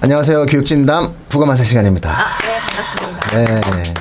안녕하세요. 0.00 0.46
교육진담 0.46 1.12
부가마사 1.28 1.64
시간입니다. 1.64 2.10
아, 2.10 2.38
네, 2.38 2.58
반갑습니다. 2.58 3.76
네. 3.76 3.94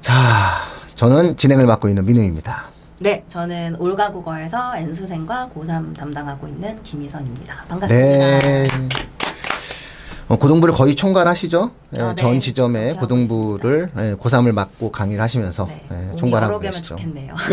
자, 0.00 0.58
저는 0.94 1.36
진행을 1.36 1.66
맡고 1.66 1.88
있는 1.88 2.04
민우입니다. 2.04 2.66
네, 2.98 3.24
저는 3.26 3.76
올가국어에서 3.78 4.76
N수생과 4.76 5.50
고3 5.54 5.96
담당하고 5.96 6.48
있는 6.48 6.82
김희선입니다. 6.82 7.54
반갑습니다. 7.68 8.38
네. 8.38 8.68
어, 10.28 10.36
고등부를 10.36 10.74
거의 10.74 10.94
총괄하시죠? 10.96 11.70
예, 11.98 12.02
아, 12.02 12.08
네. 12.10 12.14
전 12.16 12.40
하고 12.40 12.96
고등부를 12.96 13.90
예, 13.96 14.14
고3을 14.14 14.52
맡고 14.52 14.90
강의를 14.92 15.22
하시면서 15.22 15.66
네, 15.66 15.86
예, 15.92 16.16
총괄하고 16.16 16.58
계시죠. 16.60 16.96
좋겠네요. 16.96 17.34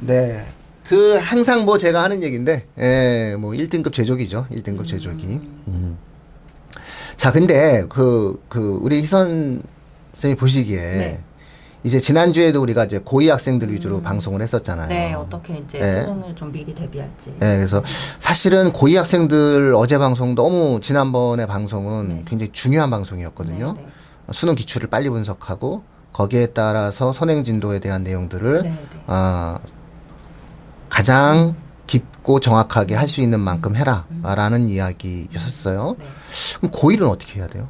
네. 0.00 0.46
그 0.90 1.18
항상 1.22 1.66
뭐 1.66 1.78
제가 1.78 2.02
하는 2.02 2.20
얘기인데, 2.20 2.66
예, 2.80 3.36
뭐 3.38 3.52
1등급 3.52 3.92
제조기죠. 3.92 4.46
1등급 4.50 4.88
제조기. 4.88 5.40
음. 5.68 5.96
자, 7.14 7.30
근데 7.30 7.84
그, 7.88 8.42
그, 8.48 8.76
우리 8.82 9.00
희선 9.00 9.62
쌤이 10.12 10.34
보시기에 10.34 10.80
네. 10.80 11.20
이제 11.84 12.00
지난주에도 12.00 12.60
우리가 12.60 12.86
이제 12.86 12.98
고2 12.98 13.28
학생들 13.28 13.72
위주로 13.72 14.02
방송을 14.02 14.42
했었잖아요. 14.42 14.88
네, 14.88 15.14
어떻게 15.14 15.58
이제 15.58 15.78
네. 15.78 16.02
수능을 16.02 16.34
좀 16.34 16.50
미리 16.50 16.74
대비할지. 16.74 17.34
예, 17.40 17.54
그래서 17.54 17.80
사실은 18.18 18.72
고2 18.72 18.96
학생들 18.96 19.74
어제 19.76 19.96
방송 19.96 20.34
너무 20.34 20.80
지난번에 20.82 21.46
방송은 21.46 22.08
네. 22.08 22.24
굉장히 22.26 22.50
중요한 22.50 22.90
방송이었거든요. 22.90 23.74
네, 23.76 23.80
네. 23.80 24.32
수능 24.32 24.56
기출을 24.56 24.90
빨리 24.90 25.08
분석하고 25.08 25.84
거기에 26.12 26.46
따라서 26.46 27.12
선행 27.12 27.44
진도에 27.44 27.78
대한 27.78 28.02
내용들을 28.02 28.62
네, 28.64 28.68
네. 28.70 28.76
아, 30.90 30.96
가장 30.96 31.54
깊고 31.86 32.40
정확하게 32.40 32.94
할 32.94 33.08
수 33.08 33.20
있는 33.20 33.40
만큼 33.40 33.74
해라라는 33.76 34.68
이야기였었어요. 34.68 35.96
네. 35.98 36.04
그럼 36.60 36.70
고1은 36.72 37.08
어떻게 37.08 37.40
해야 37.40 37.48
돼요? 37.48 37.66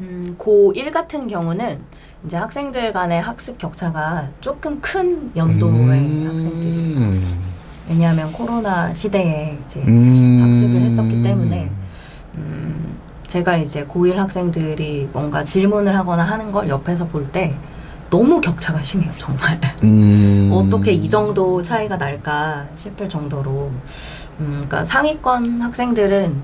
음, 0.00 0.34
고1 0.38 0.92
같은 0.92 1.28
경우는 1.28 1.80
이제 2.24 2.36
학생들 2.36 2.90
간의 2.90 3.20
학습 3.20 3.58
격차가 3.58 4.28
조금 4.40 4.80
큰 4.80 5.30
연도의 5.36 6.24
학생들이 6.26 6.96
음. 6.96 7.40
왜냐하면 7.88 8.32
코로나 8.32 8.92
시대에 8.94 9.58
이제 9.64 9.80
음. 9.86 10.40
학습을 10.42 10.80
했었기 10.80 11.22
때문에 11.22 11.70
음, 12.34 12.96
제가 13.28 13.56
이제 13.58 13.84
고1 13.84 14.14
학생들이 14.14 15.10
뭔가 15.12 15.44
질문을 15.44 15.96
하거나 15.96 16.24
하는 16.24 16.50
걸 16.50 16.68
옆에서 16.68 17.06
볼 17.08 17.30
때 17.30 17.54
너무 18.14 18.40
격차가 18.40 18.80
심해요 18.80 19.10
정말 19.16 19.60
음. 19.82 20.50
어떻게 20.54 20.92
이 20.92 21.10
정도 21.10 21.60
차이가 21.60 21.96
날까 21.96 22.64
싶을 22.76 23.08
정도로 23.08 23.72
음, 24.38 24.46
그러니까 24.50 24.84
상위권 24.84 25.60
학생들은 25.60 26.42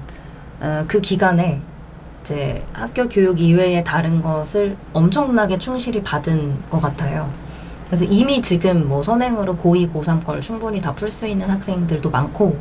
어, 0.63 0.85
그 0.89 1.01
기간에 1.01 1.61
이제 2.23 2.61
학교 2.73 3.09
교육 3.09 3.41
이외의 3.41 3.85
다른 3.85 4.21
것을 4.21 4.77
엄청나게 4.93 5.59
충실히 5.59 6.03
받은 6.03 6.69
것 6.71 6.81
같아요. 6.83 7.31
그래서 7.87 8.05
이미 8.05 8.43
지금 8.43 8.89
뭐 8.89 9.03
선행으로 9.03 9.57
고2, 9.57 9.93
고3 9.93 10.25
걸 10.25 10.41
충분히 10.41 10.81
다 10.81 10.93
풀 10.95 11.09
수 11.11 11.27
있는 11.27 11.49
학생들도 11.49 12.11
많고 12.11 12.59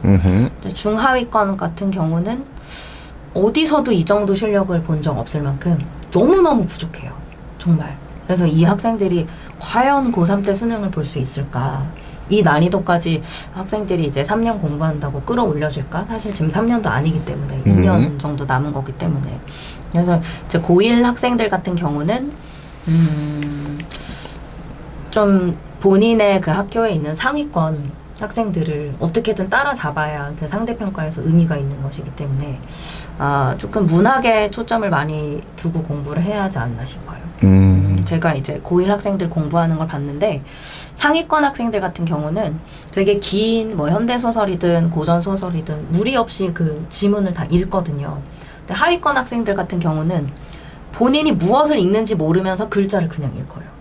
중하위권 0.74 1.58
같은 1.58 1.92
경우는 1.92 2.46
어디서도 3.34 3.92
이 3.92 4.06
정도 4.06 4.34
실력을 4.36 4.82
본 4.84 5.02
적 5.02 5.18
없을 5.18 5.42
만큼 5.42 5.78
너무너무 6.14 6.66
부족해요. 6.66 7.12
정말. 7.60 7.96
그래서 8.30 8.46
이 8.46 8.64
학생들이 8.64 9.26
과연 9.60 10.12
고3 10.12 10.46
때 10.46 10.54
수능을 10.54 10.92
볼 10.92 11.04
수 11.04 11.18
있을까? 11.18 11.84
이 12.30 12.44
난이도까지 12.44 13.24
학생들이 13.56 14.06
이제 14.06 14.22
3년 14.22 14.62
공부한다고 14.62 15.22
끌어올려질까? 15.22 16.06
사실 16.08 16.32
지금 16.32 16.48
3년도 16.52 16.86
아니기 16.86 17.26
때문에 17.26 17.60
2년 17.64 18.20
정도 18.20 18.46
남은 18.46 18.72
거기 18.72 18.92
때문에. 18.92 19.40
그래서 19.92 20.22
이제 20.46 20.62
고1 20.62 21.02
학생들 21.02 21.50
같은 21.50 21.74
경우는, 21.74 22.32
음, 22.90 23.80
좀 25.10 25.58
본인의 25.80 26.40
그 26.42 26.52
학교에 26.52 26.92
있는 26.92 27.16
상위권 27.16 27.92
학생들을 28.24 28.96
어떻게든 29.00 29.50
따라잡아야 29.50 30.34
그 30.40 30.48
상대평가에서 30.48 31.22
의미가 31.24 31.58
있는 31.58 31.82
것이기 31.82 32.12
때문에 32.12 32.60
아 33.18 33.56
조금 33.58 33.86
문학에 33.86 34.52
초점을 34.52 34.90
많이 34.90 35.42
두고 35.56 35.84
공부를 35.84 36.22
해야 36.24 36.44
하지 36.44 36.60
않나 36.60 36.86
싶어요. 36.86 37.18
음. 37.44 38.02
제가 38.06 38.34
이제 38.34 38.60
고1 38.64 38.88
학생들 38.88 39.30
공부하는 39.30 39.78
걸 39.78 39.88
봤는데 39.88 40.42
상위권 40.96 41.44
학생들 41.46 41.80
같은 41.82 42.06
경우는 42.06 42.60
되게 42.92 43.20
긴 43.20 43.76
뭐 43.76 43.90
현대 43.90 44.18
소설이든 44.18 44.90
고전 44.92 45.22
소설이든 45.22 45.92
무리 45.92 46.16
없이 46.16 46.52
그 46.54 46.86
지문을 46.90 47.34
다 47.34 47.46
읽거든요. 47.50 48.22
근데 48.60 48.74
하위권 48.74 49.18
학생들 49.18 49.56
같은 49.56 49.80
경우는 49.80 50.30
본인이 50.92 51.32
무엇을 51.32 51.78
읽는지 51.80 52.16
모르면서 52.16 52.68
글자를 52.68 53.08
그냥 53.08 53.32
읽어요. 53.36 53.79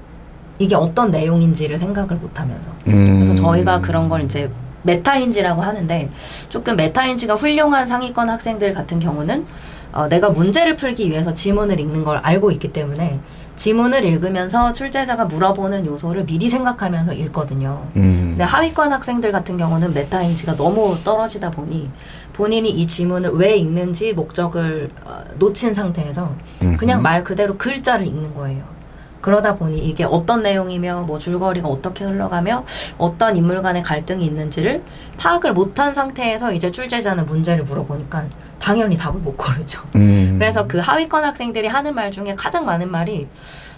이게 0.59 0.75
어떤 0.75 1.11
내용인지를 1.11 1.79
생각을 1.79 2.17
못 2.17 2.41
하면서. 2.41 2.71
음. 2.89 3.21
그래서 3.21 3.35
저희가 3.35 3.81
그런 3.81 4.09
걸 4.09 4.23
이제 4.23 4.51
메타인지라고 4.83 5.63
하는데 5.63 6.09
조금 6.49 6.77
메타인지가 6.77 7.35
훌륭한 7.35 7.87
상위권 7.87 8.31
학생들 8.31 8.75
같은 8.75 8.99
경우는 8.99 9.45
어, 9.93 10.09
내가 10.09 10.31
문제를 10.31 10.77
풀기 10.77 11.11
위해서 11.11 11.33
지문을 11.35 11.81
읽는 11.81 12.05
걸 12.05 12.19
알고 12.19 12.51
있기 12.53 12.73
때문에 12.73 13.21
지문을 13.57 14.05
읽으면서 14.05 14.73
출제자가 14.73 15.25
물어보는 15.25 15.85
요소를 15.87 16.27
미리 16.27 16.49
생각하면서 16.49 17.13
읽거든요. 17.15 17.89
음. 17.97 18.29
근데 18.31 18.45
하위권 18.45 18.93
학생들 18.93 19.33
같은 19.33 19.57
경우는 19.57 19.95
메타인지가 19.95 20.57
너무 20.57 20.97
떨어지다 21.03 21.51
보니 21.51 21.91
본인이 22.33 22.71
이 22.71 22.87
지문을 22.87 23.31
왜 23.33 23.57
읽는지 23.57 24.13
목적을 24.13 24.91
어, 25.05 25.25
놓친 25.39 25.75
상태에서 25.75 26.33
그냥 26.79 27.03
말 27.03 27.25
그대로 27.25 27.57
글자를 27.57 28.07
읽는 28.07 28.35
거예요. 28.35 28.78
그러다 29.21 29.57
보니 29.57 29.79
이게 29.79 30.05
어떤 30.05 30.43
내용이며 30.43 31.03
뭐 31.03 31.19
줄거리가 31.19 31.69
어떻게 31.69 32.05
흘러가며 32.05 32.65
어떤 32.99 33.37
인물 33.37 33.63
간의 33.63 33.83
갈등이 33.83 34.25
있는지를 34.25 34.83
파악을 35.19 35.53
못한 35.53 35.95
상태에서 35.95 36.53
이제 36.53 36.71
출제자는 36.71 37.27
문제를 37.27 37.65
물어보니까 37.65 38.27
당연히 38.59 38.97
답을 38.97 39.21
못 39.21 39.37
고르죠. 39.37 39.81
음. 39.97 40.37
그래서 40.39 40.67
그 40.67 40.79
하위권 40.79 41.25
학생들이 41.25 41.67
하는 41.69 41.95
말 41.95 42.11
중에 42.11 42.35
가장 42.37 42.65
많은 42.65 42.91
말이 42.91 43.29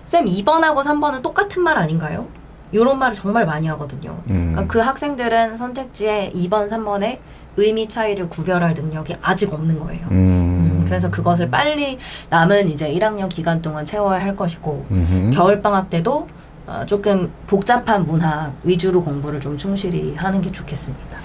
쌤 0.04 0.24
2번하고 0.24 0.82
3번은 0.82 1.22
똑같은 1.22 1.62
말 1.62 1.78
아닌가요? 1.78 2.26
이런 2.72 2.98
말을 2.98 3.14
정말 3.16 3.46
많이 3.46 3.66
하거든요. 3.68 4.22
음. 4.30 4.52
그러니까 4.52 4.66
그 4.66 4.78
학생들은 4.78 5.56
선택지에 5.56 6.32
2번, 6.34 6.68
3번의 6.68 7.18
의미 7.56 7.88
차이를 7.88 8.28
구별할 8.28 8.74
능력이 8.74 9.16
아직 9.22 9.52
없는 9.52 9.80
거예요. 9.80 10.06
음. 10.10 10.39
음, 10.90 11.00
그래서 11.00 11.10
그것을 11.10 11.50
빨리 11.50 11.96
남은 12.28 12.68
이제 12.68 12.90
1학년 12.92 13.28
기간 13.28 13.62
동안 13.62 13.84
채워야 13.84 14.20
할 14.20 14.34
것이고 14.36 14.84
음흠. 14.90 15.30
겨울 15.32 15.62
방학 15.62 15.88
때도 15.88 16.28
어, 16.66 16.84
조금 16.86 17.30
복잡한 17.46 18.04
문학 18.04 18.52
위주로 18.64 19.02
공부를 19.02 19.40
좀 19.40 19.56
충실히 19.56 20.14
하는 20.16 20.40
게 20.40 20.50
좋겠습니다. 20.52 21.18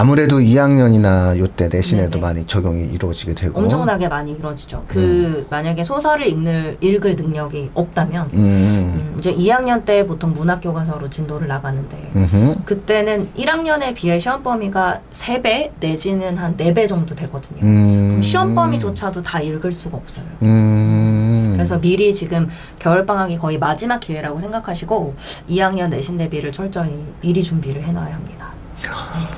아무래도 0.00 0.38
2학년이나 0.38 1.36
요때 1.36 1.66
내신에도 1.66 2.10
네네. 2.10 2.22
많이 2.22 2.46
적용이 2.46 2.84
이루어지게 2.84 3.34
되고. 3.34 3.58
엄청나게 3.58 4.06
많이 4.06 4.30
이루어지죠. 4.30 4.84
그 4.86 5.44
만약에 5.50 5.82
소설을 5.82 6.24
읽는 6.28 6.76
읽을 6.80 7.16
능력이 7.16 7.72
없다면 7.74 8.30
음. 8.32 8.38
음, 8.38 9.14
이제 9.18 9.34
2학년 9.34 9.84
때 9.84 10.06
보통 10.06 10.32
문학 10.34 10.60
교과서로 10.60 11.10
진도를 11.10 11.48
나가는데 11.48 12.12
음흠. 12.14 12.62
그때는 12.64 13.28
1학년에 13.36 13.92
비해 13.92 14.20
시험 14.20 14.44
범위가 14.44 15.00
3배 15.12 15.72
내지는 15.80 16.36
한 16.36 16.56
4배 16.56 16.86
정도 16.86 17.16
되거든요. 17.16 17.58
음. 17.64 18.22
시험 18.22 18.54
범위조차도 18.54 19.22
다 19.22 19.40
읽을 19.40 19.72
수가 19.72 19.96
없어요. 19.96 20.24
음. 20.42 21.50
그래서 21.54 21.80
미리 21.80 22.14
지금 22.14 22.48
겨울 22.78 23.04
방학이 23.04 23.36
거의 23.36 23.58
마지막 23.58 23.98
기회라고 23.98 24.38
생각하시고 24.38 25.16
2학년 25.50 25.88
내신 25.88 26.16
대비를 26.18 26.52
철저히 26.52 27.04
미리 27.20 27.42
준비를 27.42 27.82
해놔야 27.82 28.14
합니다. 28.14 28.52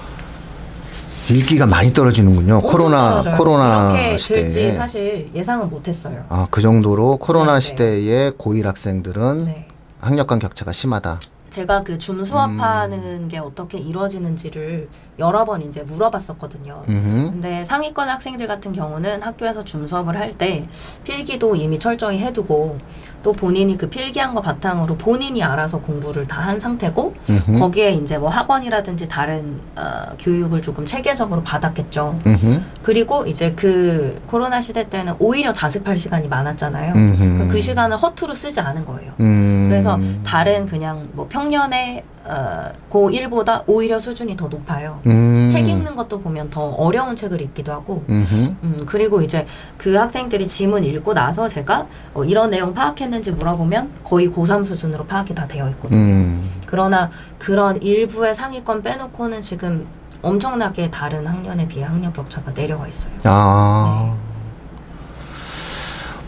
읽기가 1.34 1.66
많이 1.66 1.92
떨어지는군요. 1.92 2.62
코로나 2.62 3.10
떨어져요. 3.22 3.36
코로나 3.36 4.16
시대에. 4.16 4.74
사실 4.74 5.30
예상은 5.34 5.68
못했어요. 5.68 6.24
아, 6.28 6.46
그 6.50 6.60
정도로 6.60 7.16
코로나 7.18 7.52
네, 7.52 7.54
네. 7.54 7.60
시대에 7.60 8.30
고1 8.30 8.64
학생들은 8.64 9.44
네. 9.44 9.68
학력 10.00 10.26
간 10.26 10.38
격차가 10.38 10.72
심하다. 10.72 11.20
제가 11.50 11.82
그 11.82 11.98
줌 11.98 12.24
수업하는 12.24 13.28
게 13.28 13.38
어떻게 13.38 13.76
이루어지는지를 13.78 14.88
여러 15.18 15.44
번 15.44 15.60
이제 15.62 15.82
물어봤었거든요. 15.82 16.84
음흠. 16.88 17.30
근데 17.32 17.64
상위권 17.64 18.08
학생들 18.08 18.46
같은 18.46 18.72
경우는 18.72 19.22
학교에서 19.22 19.64
줌 19.64 19.86
수업을 19.86 20.18
할 20.18 20.30
때 20.38 20.64
필기도 21.04 21.56
이미 21.56 21.78
철저히 21.78 22.18
해두고 22.20 22.78
또 23.22 23.32
본인이 23.32 23.76
그 23.76 23.90
필기한 23.90 24.32
거 24.32 24.40
바탕으로 24.40 24.96
본인이 24.96 25.42
알아서 25.42 25.80
공부를 25.80 26.26
다 26.26 26.40
한 26.40 26.58
상태고 26.58 27.14
음흠. 27.28 27.58
거기에 27.58 27.90
이제 27.90 28.16
뭐 28.16 28.30
학원이라든지 28.30 29.08
다른 29.08 29.60
어, 29.76 29.82
교육을 30.18 30.62
조금 30.62 30.86
체계적으로 30.86 31.42
받았겠죠. 31.42 32.18
음흠. 32.26 32.60
그리고 32.82 33.26
이제 33.26 33.52
그 33.54 34.18
코로나 34.26 34.60
시대 34.62 34.88
때는 34.88 35.14
오히려 35.18 35.52
자습할 35.52 35.96
시간이 35.98 36.28
많았잖아요. 36.28 36.94
음흠. 36.94 37.38
그- 37.38 37.48
그 37.48 37.60
시간을 37.60 37.96
허투루 37.98 38.32
쓰지 38.32 38.60
않은 38.60 38.86
거예요. 38.86 39.12
음. 39.20 39.66
그래서 39.68 39.98
다른 40.24 40.64
그냥 40.66 41.08
뭐 41.12 41.28
평 41.28 41.39
년에 41.48 42.04
어, 42.24 42.70
고1보다 42.90 43.64
오히려 43.66 43.98
수준이 43.98 44.36
더 44.36 44.48
높아요. 44.48 45.00
음. 45.06 45.48
책 45.50 45.68
읽는 45.68 45.96
것도 45.96 46.20
보면 46.20 46.50
더 46.50 46.62
어려운 46.70 47.16
책을 47.16 47.40
읽기도 47.40 47.72
하고 47.72 48.04
음흠. 48.08 48.34
음, 48.62 48.82
그리고 48.86 49.22
이제 49.22 49.46
그 49.78 49.94
학생들이 49.94 50.46
지문 50.46 50.84
읽고 50.84 51.14
나서 51.14 51.48
제가 51.48 51.86
어, 52.14 52.24
이런 52.24 52.50
내용 52.50 52.74
파악했는지 52.74 53.32
물어보면 53.32 53.90
거의 54.04 54.28
고3 54.28 54.64
수준으로 54.64 55.06
파악이 55.06 55.34
다 55.34 55.46
되어 55.46 55.68
있거든요. 55.70 55.98
음. 55.98 56.50
그러나 56.66 57.10
그런 57.38 57.82
일부의 57.82 58.34
상위권 58.34 58.82
빼놓고는 58.82 59.40
지금 59.40 59.86
엄청나게 60.22 60.90
다른 60.90 61.26
학년에 61.26 61.66
비해 61.66 61.84
학력 61.84 62.12
격차가 62.12 62.52
내려가 62.52 62.86
있어요. 62.86 63.14
아. 63.24 64.14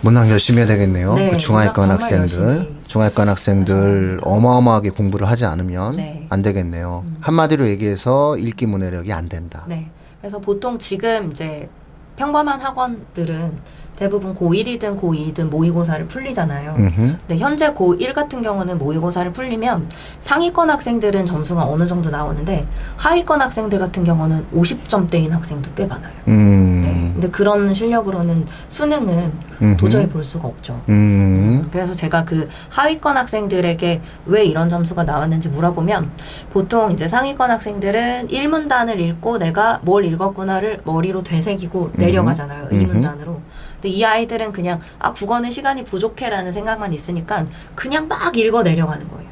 문학 0.02 0.28
열심히 0.31 0.58
해야 0.58 0.66
되겠네요. 0.66 1.14
네, 1.14 1.31
그 1.31 1.38
중하위권 1.38 1.90
학생들. 1.90 2.69
중하위권 2.87 3.28
학생들 3.28 4.20
어마어마하게 4.22 4.90
공부를 4.90 5.28
하지 5.28 5.44
않으면 5.46 5.96
네. 5.96 6.26
안 6.28 6.43
되겠네요. 6.43 7.04
한마디로 7.20 7.69
얘기해서 7.69 8.37
읽기 8.37 8.66
문해력이 8.66 9.12
안 9.12 9.28
된다. 9.28 9.64
네. 9.69 9.88
그래서 10.20 10.38
보통 10.40 10.78
지금 10.78 11.31
이제 11.31 11.69
평범한 12.16 12.60
학원들은 12.60 13.58
대부분 13.96 14.34
고1이든 14.34 14.99
고2든 14.99 15.49
모의고사를 15.49 16.06
풀리잖아요. 16.08 16.75
음흠. 16.76 17.16
근데 17.19 17.38
현재 17.38 17.72
고1 17.72 18.12
같은 18.12 18.43
경우는 18.43 18.78
모의고사를 18.78 19.32
풀리면 19.32 19.88
상위권 20.20 20.70
학생들은 20.70 21.26
점수가 21.26 21.64
어느 21.64 21.87
정도 21.87 22.10
나오는데 22.10 22.66
하위권 22.96 23.40
학생들 23.40 23.78
같은 23.78 24.02
경우는 24.02 24.46
50점대인 24.55 25.31
학생도 25.31 25.70
꽤 25.75 25.87
많아요. 25.87 26.12
음. 26.28 26.82
네. 26.82 27.01
근데 27.22 27.30
그런 27.30 27.72
실력으로는 27.72 28.46
수능은 28.66 29.32
음흠. 29.62 29.76
도저히 29.76 30.08
볼 30.08 30.24
수가 30.24 30.48
없죠. 30.48 30.82
음. 30.88 31.64
그래서 31.70 31.94
제가 31.94 32.24
그 32.24 32.48
하위권 32.70 33.16
학생들에게 33.16 34.00
왜 34.26 34.44
이런 34.44 34.69
점수가 34.69 35.04
나왔는지 35.04 35.48
물어보면 35.50 36.10
보통 36.50 36.90
이제 36.90 37.06
상위권 37.06 37.48
학생들은 37.48 38.26
1문단을 38.26 38.98
읽고 38.98 39.38
내가 39.38 39.78
뭘 39.84 40.04
읽었구나를 40.04 40.80
머리로 40.84 41.22
되새기고 41.22 41.92
내려가잖아요. 41.94 42.69
음흠. 42.72 42.92
2문단으로. 42.92 43.38
근데 43.74 43.88
이 43.88 44.04
아이들은 44.04 44.50
그냥 44.50 44.80
아 44.98 45.12
국어는 45.12 45.52
시간이 45.52 45.84
부족해라는 45.84 46.52
생각만 46.52 46.92
있으니까 46.92 47.46
그냥 47.76 48.08
막 48.08 48.36
읽어 48.36 48.64
내려가는 48.64 49.08
거예요. 49.08 49.30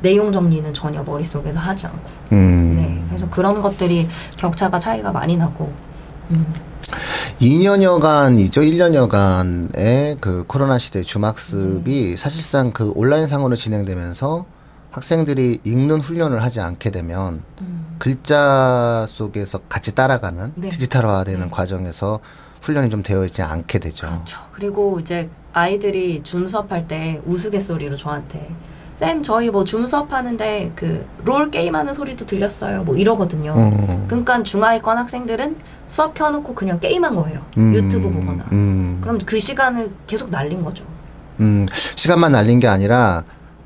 내용 0.00 0.32
정리는 0.32 0.72
전혀 0.72 1.04
머릿속에서 1.04 1.60
하지 1.60 1.86
않고. 1.86 2.10
음. 2.32 2.74
네. 2.74 3.04
그래서 3.06 3.30
그런 3.30 3.62
것들이 3.62 4.08
격차가 4.36 4.80
차이가 4.80 5.12
많이 5.12 5.36
나고. 5.36 5.72
음. 6.32 6.71
2년여간이죠. 7.42 8.62
1년여간의 8.62 10.20
그 10.20 10.44
코로나 10.46 10.78
시대 10.78 11.02
주막습이 11.02 12.16
사실상 12.16 12.70
그 12.70 12.92
온라인상으로 12.94 13.56
진행되면서 13.56 14.46
학생들이 14.92 15.58
읽는 15.64 15.98
훈련을 15.98 16.40
하지 16.40 16.60
않게 16.60 16.90
되면 16.90 17.42
글자 17.98 19.06
속에서 19.08 19.58
같이 19.68 19.92
따라가는 19.92 20.52
네. 20.54 20.68
디지털화되는 20.68 21.50
과정에서 21.50 22.20
훈련이 22.60 22.90
좀 22.90 23.02
되어 23.02 23.24
있지 23.24 23.42
않게 23.42 23.80
되죠. 23.80 24.06
그렇죠. 24.06 24.38
그리고 24.52 25.00
이제 25.00 25.28
아이들이 25.52 26.22
줌 26.22 26.46
수업할 26.46 26.86
때 26.86 27.20
우스갯소리로 27.26 27.96
저한테 27.96 28.54
쌤 28.96 29.22
저희 29.22 29.50
뭐 29.50 29.64
줌 29.64 29.86
수업하는데 29.86 30.72
그 30.76 31.04
롤 31.24 31.50
게임하는 31.50 31.94
소리도 31.94 32.26
들렸어요. 32.26 32.82
뭐 32.84 32.96
이러거든요. 32.96 33.54
음. 33.56 34.04
그러니까 34.08 34.42
중하위권 34.42 34.98
학생들은 34.98 35.56
수업 35.86 36.14
켜놓고 36.14 36.54
그냥 36.54 36.80
게임한 36.80 37.14
거예요. 37.14 37.40
음. 37.58 37.74
유튜브 37.74 38.10
보거나. 38.10 38.44
음. 38.52 38.98
그럼 39.00 39.18
그 39.24 39.38
시간을 39.38 39.90
계속 40.06 40.30
날린 40.30 40.62
거죠. 40.64 40.84
음. 41.40 41.66
시간만 41.96 42.32
날린 42.32 42.58
게 42.60 42.66
아니라 42.68 43.22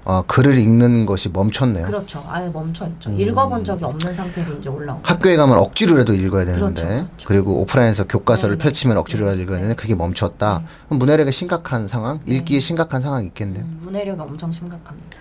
어, 0.07 0.23
글을 0.23 0.57
읽는 0.57 1.05
것이 1.05 1.31
멈췄네요. 1.31 1.85
그렇죠. 1.85 2.25
아예 2.29 2.49
멈춰 2.49 2.87
있죠. 2.87 3.11
음. 3.11 3.19
읽어본 3.19 3.65
적이 3.65 3.87
없는 3.87 4.15
상태로 4.15 4.53
이제 4.55 4.71
올라온. 4.71 5.03
거. 5.03 5.09
학교에 5.13 5.35
가면 5.35 5.59
억지로라도 5.59 6.15
읽어야 6.15 6.45
되는데 6.45 6.65
그렇죠, 6.65 6.87
그렇죠. 6.87 7.27
그리고 7.29 7.61
오프라인에서 7.63 8.05
교과서를 8.07 8.55
네, 8.57 8.59
네. 8.59 8.63
펼치면 8.63 8.99
억지로라도 8.99 9.37
네, 9.39 9.43
읽어야 9.43 9.57
네. 9.57 9.63
되는데 9.63 9.83
그게 9.83 9.97
멈췄다. 9.97 10.63
그럼 10.87 11.01
문해력에 11.01 11.33
심각한 11.33 11.89
상황, 11.89 12.21
읽기에 12.25 12.61
심각한 12.61 13.03
상황이 13.03 13.27
있겠네요. 13.27 13.65
음, 13.65 13.81
문해력이 13.83 14.21
엄청 14.21 14.53
심각합니다. 14.53 15.19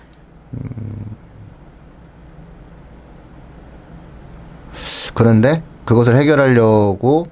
그런데 5.16 5.64
그것을 5.86 6.16
해결하려고 6.16 7.26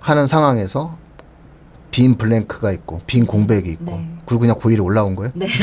하는 0.00 0.26
상황에서 0.26 0.96
빈 1.94 2.16
블랭크가 2.16 2.72
있고 2.72 3.00
빈 3.06 3.24
공백이 3.24 3.70
있고 3.70 3.84
네. 3.84 4.10
그리고 4.26 4.40
그냥 4.40 4.56
고1이 4.58 4.82
올라온 4.82 5.14
거예요? 5.14 5.30
네. 5.34 5.46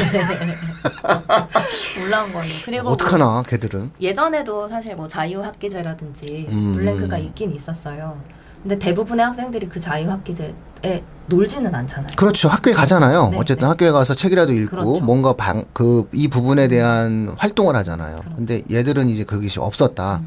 올라온 2.06 2.31
거예요. 2.31 2.54
그리고 2.63 2.83
뭐 2.83 2.94
어떡하나 2.94 3.44
걔들은 3.45 3.92
예전에도 4.00 4.66
사실 4.69 4.95
뭐 4.95 5.10
자유학기제라든지 5.10 6.48
음. 6.50 6.72
블랭크가 6.74 7.18
있긴 7.18 7.54
있었어요. 7.54 8.18
근데 8.62 8.80
대부분의 8.80 9.25
학생들이 9.25 9.68
그 9.68 9.81
자유학기제에 9.81 11.04
놀지는 11.25 11.75
않잖아요. 11.75 12.12
그렇죠 12.16 12.48
학교에 12.48 12.72
가잖아요 12.74 13.30
네, 13.31 13.38
어쨌든 13.38 13.66
네. 13.66 13.69
학교에 13.69 13.92
가서 13.92 14.16
책이라도 14.16 14.54
읽고 14.54 14.69
그렇죠. 14.69 15.04
뭔가 15.04 15.34
방그이 15.34 16.30
부분에 16.30 16.69
대한 16.69 17.34
활동을 17.38 17.75
하잖아요 17.77 18.19
근데 18.36 18.62
얘들은 18.72 19.10
이제 19.10 19.24
그것이 19.24 19.60
없었다 19.60 20.22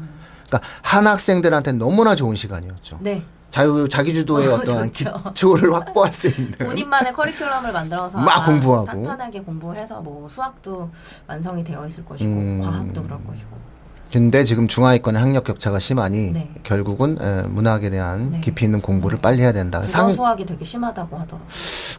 그러니까 0.47 0.67
한 0.81 1.07
학생들한테는 1.07 1.79
너무나 1.79 2.15
좋은 2.15 2.35
시간이었죠 2.35 2.99
네. 3.01 3.23
자유 3.55 3.87
자기주도의 3.87 4.49
어, 4.49 4.55
어떤 4.55 4.91
좋죠. 4.91 5.13
기초를 5.33 5.73
확보할 5.73 6.11
수 6.11 6.27
있는 6.27 6.51
본인만의 6.59 7.13
커리큘럼을 7.13 7.71
만들어서 7.71 8.17
막 8.17 8.45
공부하고. 8.45 8.85
탄탄하게 8.85 9.43
공부해서 9.43 10.01
뭐 10.01 10.27
수학도 10.27 10.89
완성이 11.25 11.63
되어 11.63 11.87
있을 11.87 12.03
것이고 12.03 12.29
음. 12.29 12.59
과학도 12.61 13.03
그럴 13.03 13.17
것이고 13.25 13.47
근데 14.11 14.43
지금 14.43 14.67
중하위권의 14.67 15.21
학력 15.21 15.45
격차가 15.45 15.79
심하니 15.79 16.33
네. 16.33 16.53
결국은 16.63 17.17
에, 17.21 17.43
문학에 17.47 17.89
대한 17.89 18.31
네. 18.31 18.41
깊이 18.41 18.65
있는 18.65 18.81
공부를 18.81 19.19
빨리 19.21 19.41
해야 19.41 19.53
된다. 19.53 19.81
상 19.83 20.11
수학이 20.11 20.45
되게 20.45 20.65
심하다고 20.65 21.17
하더라고요. 21.17 21.47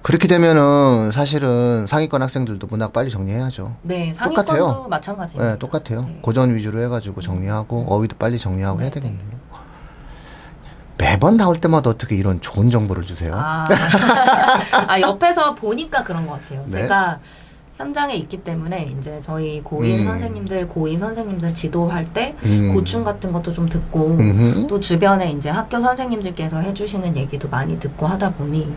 그렇게 0.03 0.29
되면은 0.29 1.11
사실은 1.11 1.87
상위권 1.87 2.21
학생들도 2.23 2.67
문학 2.67 2.93
빨리 2.93 3.11
정리해야죠. 3.11 3.77
네, 3.83 4.13
똑같아요. 4.13 4.45
상위권도 4.45 4.89
마찬가지입니다. 4.91 5.53
네, 5.53 5.59
똑같아요. 5.59 6.03
네. 6.03 6.19
고전 6.21 6.55
위주로 6.55 6.81
해가지고 6.83 7.23
정리하고 7.23 7.87
어휘도 7.89 8.17
빨리 8.19 8.39
정리하고 8.39 8.81
해야 8.81 8.91
네, 8.91 9.01
되겠네요. 9.01 9.46
매번 10.99 11.37
나올 11.37 11.57
때마다 11.61 11.91
어떻게 11.91 12.17
이런 12.17 12.41
좋은 12.41 12.71
정보를 12.71 13.05
주세요? 13.05 13.35
아, 13.37 13.65
아 14.89 15.01
옆에서 15.01 15.55
보니까 15.55 16.03
그런 16.03 16.27
것 16.27 16.41
같아요. 16.43 16.63
네. 16.67 16.83
제가 16.83 17.19
현장에 17.77 18.15
있기 18.15 18.39
때문에 18.39 18.95
이제 18.99 19.19
저희 19.21 19.63
고1 19.63 19.99
음. 19.99 20.03
선생님들, 20.05 20.67
고2 20.69 20.99
선생님들 20.99 21.53
지도할 21.53 22.11
때 22.15 22.35
음. 22.45 22.73
고충 22.73 23.05
같은 23.05 23.33
것도 23.33 23.53
좀 23.53 23.69
듣고 23.69 24.13
음흠. 24.13 24.67
또 24.67 24.81
주변에 24.81 25.31
이제 25.33 25.51
학교 25.51 25.79
선생님들께서 25.79 26.61
해주시는 26.61 27.17
얘기도 27.19 27.51
많이 27.51 27.79
듣고 27.79 28.07
하다 28.07 28.33
보니 28.33 28.75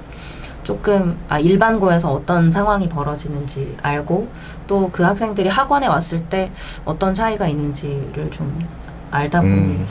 조금 0.63 1.17
아 1.29 1.39
일반고에서 1.39 2.11
어떤 2.11 2.51
상황이 2.51 2.89
벌어지는지 2.89 3.77
알고 3.81 4.27
또 4.67 4.89
그 4.91 5.03
학생들이 5.03 5.47
학원에 5.47 5.87
왔을 5.87 6.21
때 6.25 6.51
어떤 6.83 7.13
차이가 7.13 7.47
있는지를 7.47 8.29
좀 8.31 8.67
알다 9.11 9.39
보니 9.39 9.53
음. 9.53 9.87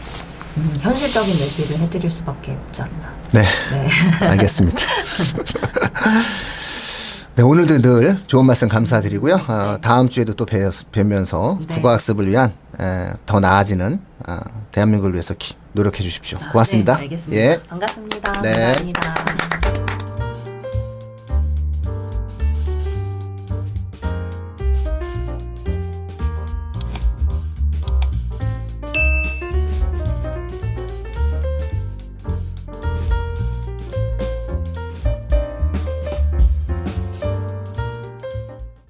음, 0.59 0.73
현실적인 0.81 1.39
얘기를 1.39 1.79
해드릴 1.79 2.11
수밖에 2.11 2.53
없지 2.67 2.83
않나. 2.83 3.13
네, 3.33 3.43
네. 3.71 3.89
알겠습니다. 4.27 4.83
네, 7.37 7.43
오늘도 7.45 7.81
늘 7.83 8.19
좋은 8.27 8.45
말씀 8.47 8.69
감사드리고요. 8.69 9.35
어, 9.47 9.79
다음 9.81 10.09
주에도 10.09 10.35
또 10.35 10.45
뵈, 10.45 10.71
뵈면서 10.91 11.59
네. 11.69 11.75
국어학습을 11.77 12.27
위한 12.29 12.53
에, 12.81 13.13
더 13.27 13.39
나아지는 13.39 14.01
아, 14.27 14.41
대한민국을 14.73 15.13
위해서 15.13 15.35
기- 15.35 15.55
노력해 15.73 16.03
주십시오. 16.03 16.39
고맙습니다. 16.51 16.97
네, 16.97 17.03
알겠습니다. 17.03 17.41
예. 17.43 17.61
반갑습니다. 17.69 18.33
네. 18.43 18.51
감사합니다. 18.51 19.48